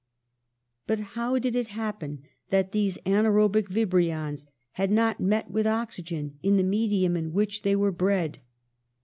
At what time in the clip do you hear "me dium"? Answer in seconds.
6.63-7.15